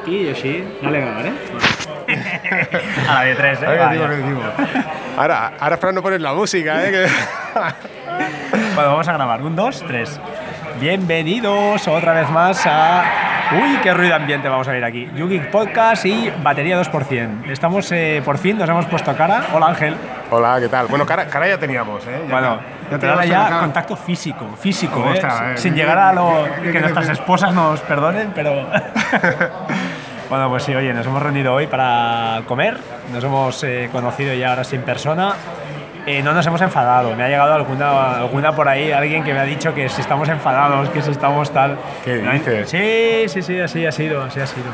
[0.00, 0.52] Aquí i així,
[0.82, 1.34] dale a grabar, eh?
[3.08, 3.66] A la de 3, ¿eh?
[3.66, 4.56] Ahora,
[5.16, 6.90] ahora, ahora Fran no pones la música, ¿eh?
[6.90, 7.06] Que-
[8.74, 9.42] Bueno, vamos a grabar.
[9.42, 10.18] Un, dos, tres.
[10.80, 13.04] Bienvenidos otra vez más a.
[13.52, 15.08] Uy, qué ruido ambiente vamos a ver aquí.
[15.14, 17.50] Yugeek Podcast y batería 2%.
[17.50, 19.44] Estamos, eh, por fin, nos hemos puesto cara.
[19.52, 19.94] Hola Ángel.
[20.34, 20.86] Hola, ¿qué tal?
[20.86, 22.22] Bueno, cara, cara ya teníamos, ¿eh?
[22.26, 22.58] Ya- Bueno,
[22.90, 25.20] ya tenemos ya contacto físico, físico, ¿eh?
[25.22, 28.54] Eh, sin ¿qué- llegar a lo que nuestras esposas nos perdonen, pero
[30.30, 32.78] bueno, pues sí, oye, nos hemos reunido hoy para comer,
[33.12, 35.34] nos hemos eh, conocido ya ahora sí en persona.
[36.06, 39.38] Eh, no nos hemos enfadado, me ha llegado alguna, alguna por ahí, alguien que me
[39.40, 41.76] ha dicho que si estamos enfadados, que si estamos tal.
[42.04, 42.70] ¿Qué dices?
[42.70, 44.66] Sí, sí, sí, así ha sido, así ha sido.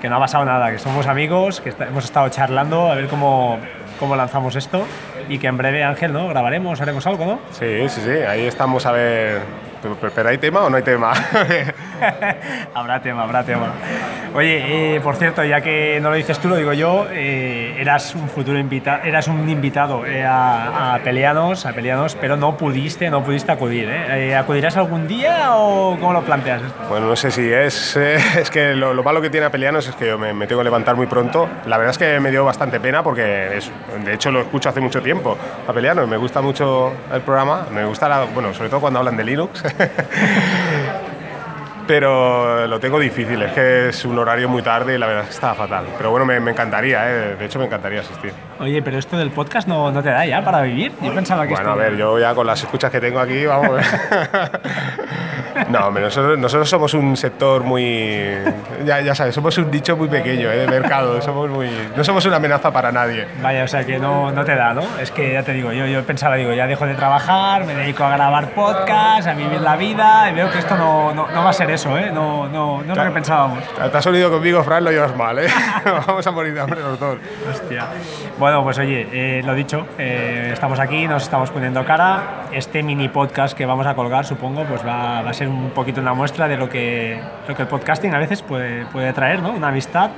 [0.00, 3.08] Que no ha pasado nada, que somos amigos, que está- hemos estado charlando a ver
[3.08, 3.58] cómo,
[4.00, 4.84] cómo lanzamos esto
[5.28, 6.26] y que en breve, Ángel, ¿no?
[6.26, 7.38] Grabaremos, haremos algo, ¿no?
[7.52, 9.42] Sí, sí, sí, ahí estamos a ver.
[9.82, 11.12] ¿Pero, pero- hay tema o no hay tema?
[12.74, 13.72] habrá tema, habrá tema.
[14.34, 18.14] Oye, eh, por cierto, ya que no lo dices tú, lo digo yo, eh, eras
[18.14, 23.10] un futuro invitado, eras un invitado eh, a, a Peleanos, a Peleanos, pero no pudiste,
[23.10, 23.88] no pudiste acudir.
[23.90, 24.28] ¿eh?
[24.30, 26.78] Eh, ¿Acudirás algún día o cómo lo planteas esto?
[26.88, 27.96] bueno, no sé si es.
[27.96, 30.60] eh, es que lo, lo malo que tiene Apelianos es que yo me, me tengo
[30.60, 31.48] que levantar muy pronto.
[31.66, 33.70] La verdad es que me dio bastante pena porque, es-
[34.04, 35.36] de hecho, lo escucho hace mucho tiempo.
[35.66, 37.66] Apelianos, me gusta mucho el programa.
[37.72, 39.64] Me gusta, la- bueno, sobre todo cuando hablan de Linux.
[41.86, 45.28] Pero lo tengo difícil, es que es un horario muy tarde y la verdad es
[45.30, 45.86] que está fatal.
[45.98, 47.36] Pero bueno, me, me encantaría, ¿eh?
[47.36, 48.32] de hecho me encantaría asistir.
[48.60, 50.92] Oye, pero esto del podcast no, no te da ya para vivir.
[51.02, 53.80] Yo pensaba que Bueno, a ver, yo ya con las escuchas que tengo aquí, vamos.
[55.68, 58.28] no, hombre, nosotros, nosotros somos un sector muy.
[58.84, 60.58] Ya, ya sabes, somos un nicho muy pequeño ¿eh?
[60.58, 61.20] de mercado.
[61.20, 63.26] Somos muy, no somos una amenaza para nadie.
[63.42, 64.82] Vaya, o sea que no, no te da, ¿no?
[65.00, 68.04] Es que ya te digo, yo, yo pensaba, digo, ya dejo de trabajar, me dedico
[68.04, 71.50] a grabar podcast, a vivir la vida, y veo que esto no, no, no va
[71.50, 72.10] a ser eso, ¿eh?
[72.12, 73.58] No, no, no es lo que pensábamos.
[73.90, 75.48] Te has unido conmigo, Fran, lo llevas mal, ¿eh?
[76.06, 77.18] Vamos a morir de hambre los dos.
[77.50, 77.86] Hostia.
[78.38, 82.46] Bueno, pues oye, eh, lo dicho, eh, estamos aquí, nos estamos poniendo cara.
[82.52, 86.00] Este mini podcast que vamos a colgar, supongo, pues va, va a ser un poquito
[86.00, 89.50] una muestra de lo que, lo que el podcasting a veces puede, puede traer, ¿no?
[89.50, 90.10] Una amistad.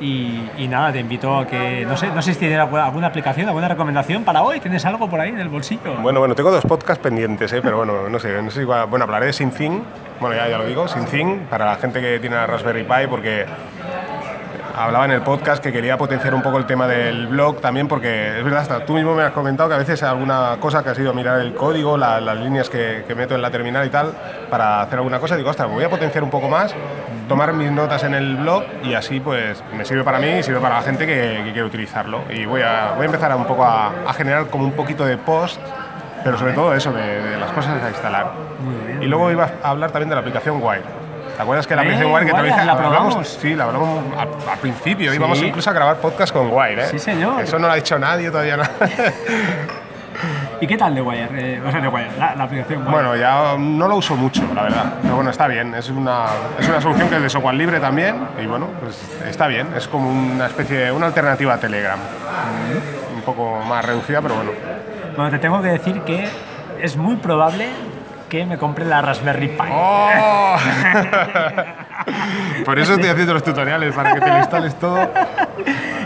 [0.00, 3.68] Y, nada, te invito a que, no sé, no sé si tienes alguna, aplicación, alguna
[3.68, 4.60] recomendación para hoy.
[4.60, 5.94] ¿Tienes algo por ahí en el bolsillo?
[6.02, 7.60] Bueno, bueno, tengo dos podcasts pendientes, ¿eh?
[7.62, 9.82] pero bueno, no sé, no sé Bueno, hablaré de SynthIn,
[10.20, 13.46] bueno, ya, ya lo digo, SynthIn, para la gente que tiene la Raspberry Pi, porque
[14.76, 18.38] hablaba en el podcast que quería potenciar un poco el tema del blog también, porque
[18.38, 20.98] es verdad, hasta tú mismo me has comentado que a veces alguna cosa que has
[20.98, 23.90] ido a mirar el código, la- las líneas que, que meto en la terminal y
[23.90, 24.12] tal,
[24.50, 26.74] para hacer alguna cosa, digo, ostras, voy a potenciar un poco más,
[27.28, 30.60] tomar mis notas en el blog y así pues me sirve para mí y sirve
[30.60, 32.20] para la gente que, que quiere utilizarlo.
[32.30, 35.04] Y voy a, voy a empezar a un poco a, a generar como un poquito
[35.04, 35.60] de post
[36.24, 38.32] pero sobre todo eso, de, de las cosas a instalar.
[39.00, 40.82] y luego iba a hablar también de la aplicación Wire.
[41.36, 42.64] ¿Te acuerdas que la Eh, aplicación Wire que te dije?
[42.64, 43.28] la hablamos- probamos.
[43.40, 45.10] Sí, la hablamos al, al principio.
[45.10, 45.16] Sí.
[45.16, 46.82] Íbamos incluso a grabar podcast con Wire.
[46.84, 46.86] ¿eh?
[46.90, 47.42] Sí, señor.
[47.42, 48.56] Eso no lo ha dicho nadie todavía.
[48.56, 48.64] No.
[50.60, 51.28] ¿Y qué tal de Wire?
[51.34, 52.90] Eh, o sea, de Wire, la, la aplicación Wire.
[52.90, 54.94] bueno, ya no lo uso mucho, la verdad.
[55.02, 55.74] Pero bueno, está bien.
[55.74, 56.24] Es una,
[56.58, 58.16] es una solución que es de software libre también.
[58.42, 58.98] Y bueno, pues
[59.28, 59.68] está bien.
[59.76, 61.98] Es como una especie de una alternativa a Telegram.
[63.14, 64.52] Un poco más reducida, pero bueno.
[65.16, 66.26] Bueno, te tengo que decir que
[66.80, 67.68] es muy probable
[68.28, 69.64] que me compre la Raspberry Pi.
[69.70, 70.56] ¡Oh!
[72.64, 74.98] Por eso estoy haciendo los tutoriales, para que te lo instales todo.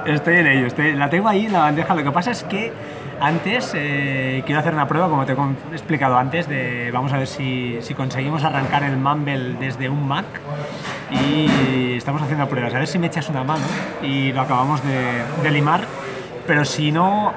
[0.07, 1.95] Estoy en ello, estoy- la tengo ahí en la bandeja.
[1.95, 2.73] Lo que pasa es que
[3.21, 5.37] antes eh, quiero hacer una prueba, como te he
[5.73, 10.25] explicado antes, de vamos a ver si, si conseguimos arrancar el Mumble desde un Mac.
[11.11, 13.65] Y estamos haciendo pruebas, a ver si me echas una mano
[14.03, 15.83] y lo acabamos de, de limar.
[16.51, 17.33] Pero si no,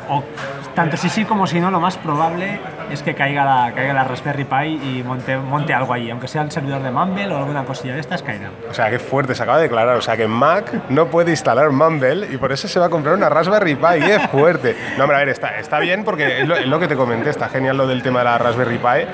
[0.74, 2.60] tanto si sí como si no, lo más probable
[2.90, 6.42] es que caiga la, caiga la Raspberry Pi y monte, monte algo ahí, aunque sea
[6.42, 8.50] el servidor de Mumble o alguna cosilla de estas, caerá.
[8.68, 9.98] O sea, qué fuerte, se acaba de declarar.
[9.98, 13.14] O sea, que Mac no puede instalar Mumble y por eso se va a comprar
[13.14, 14.00] una Raspberry Pi.
[14.04, 14.76] ¡Qué fuerte!
[14.98, 17.30] No, hombre, a ver, está, está bien porque es lo, es lo que te comenté,
[17.30, 19.06] está genial lo del tema de la Raspberry Pi,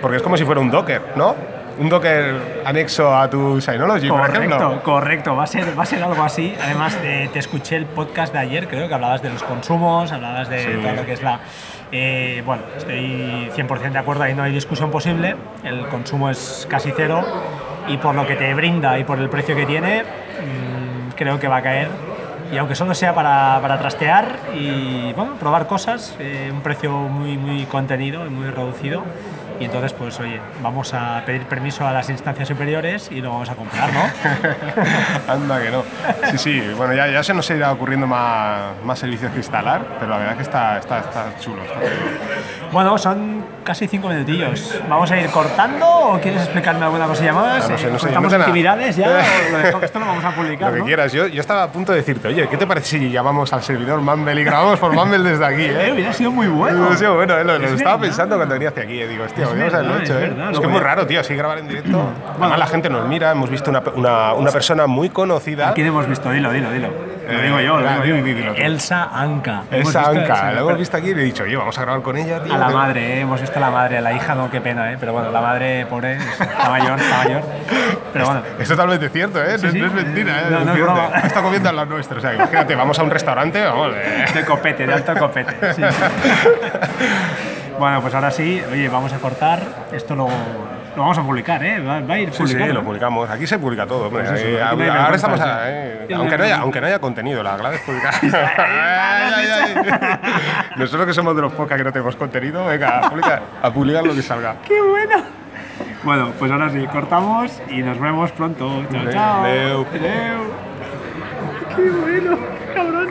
[0.00, 1.34] porque es como si fuera un Docker, ¿no?
[1.78, 4.82] Un Docker anexo a tu Synology, por Correcto, ejemplo.
[4.82, 6.54] correcto, va a, ser, va a ser algo así.
[6.62, 10.48] Además, te, te escuché el podcast de ayer, creo que hablabas de los consumos, hablabas
[10.48, 10.68] de Sí.
[10.82, 11.40] todo lo que es la...
[11.90, 15.34] eh, bueno, estoy 100% de acuerdo, ahí no hay discusión posible,
[15.64, 17.24] el consumo es casi cero
[17.88, 21.48] y por lo que te brinda y por el precio que tiene, mm, creo que
[21.48, 21.88] va a caer.
[22.52, 27.36] Y aunque solo sea para, para trastear y bueno, probar cosas, eh, un precio muy,
[27.36, 29.02] muy contenido y muy reducido,
[29.60, 33.48] Y entonces, pues oye, vamos a pedir permiso a las instancias superiores y lo vamos
[33.50, 34.02] a comprar, ¿no?
[35.32, 35.82] Anda que no.
[36.32, 40.10] Sí, sí, bueno, ya, ya se nos irá ocurriendo más, más servicios que instalar, pero
[40.10, 41.62] la verdad es que está, está, está chulo.
[41.62, 42.70] está chulo.
[42.72, 44.80] bueno, son casi cinco minutillos.
[44.88, 47.64] ¿Vamos a ir cortando o quieres explicarme alguna cosilla más?
[47.64, 49.08] Ah, no sé, no sé, ¿Cortamos yo no sé actividades ya?
[49.08, 50.84] o lo esto lo vamos a publicar, Lo que ¿no?
[50.86, 51.12] quieras.
[51.12, 54.00] Yo, yo estaba a punto de decirte, oye, ¿qué te parece si llamamos al servidor
[54.00, 55.62] Mumble y grabamos por Mumble desde aquí?
[55.62, 55.92] Eh, Eh?
[55.92, 56.94] hubiera sido muy bueno.
[56.96, 59.00] Sí, bueno, eh, lo, lo Es estaba pensando cuando venía hacia aquí.
[59.00, 60.28] eh, Digo, hostia, Es haberlo verdad, hecho, es ¿eh?
[60.28, 62.08] verdad, Es lo que es muy raro, tío, así grabar en directo.
[62.40, 65.68] Además, la gente nos mira, hemos visto una, una, una persona muy conocida.
[65.70, 66.30] ¿A quién hemos visto?
[66.30, 66.88] Dilo, dilo, dilo.
[67.28, 68.52] Lo digo yo, lo digo di- yo.
[68.54, 69.62] Elsa Anca.
[69.70, 72.16] Visto Anca, la hemos visto aquí y le he dicho, oye, vamos a grabar con
[72.18, 72.54] ella, tío.
[72.54, 73.20] A la que- madre, ¿eh?
[73.20, 74.96] hemos visto a la madre, a la hija no, qué pena, ¿eh?
[75.00, 77.42] pero bueno, la madre pobre, está mayor, está mayor.
[78.12, 79.58] Pero bueno, Es totalmente cierto, ¿eh?
[79.58, 79.78] Sí, no, sí.
[79.80, 80.44] no es mentira, ¿eh?
[80.50, 81.08] No, no es broma.
[81.24, 82.18] Está comiendo al lado nuestro.
[82.18, 83.92] O sea, imagínate, vamos a un restaurante, vamos.
[83.96, 84.24] eh.
[84.34, 85.72] de copete, de alto copete.
[85.74, 85.82] sí.
[87.78, 89.60] Bueno, pues ahora sí, oye, vamos a cortar.
[89.92, 91.80] Esto lo, lo vamos a publicar, ¿eh?
[91.80, 92.66] Va, va a ir Sí, publicado.
[92.66, 93.30] sí, lo publicamos.
[93.30, 94.06] Aquí se publica todo.
[94.06, 94.24] hombre.
[94.28, 95.40] Pues eso, ahora estamos.
[95.40, 98.14] a- eh, aunque, no haya, aunque no haya contenido, la clave es publicar.
[98.22, 100.18] Ay, ay, ay.
[100.76, 104.04] Nosotros que somos de los pocas que no tenemos contenido, venga, a publicar, a publicar
[104.06, 104.56] lo que salga.
[104.68, 105.22] ¡Qué bueno!
[106.04, 108.84] Bueno, pues ahora sí, cortamos y nos vemos pronto.
[108.92, 109.44] Chao, chao.
[109.44, 109.86] Adeu.
[109.90, 110.44] Adeu.
[111.74, 112.38] ¡Qué bueno,
[112.74, 113.08] cabrón!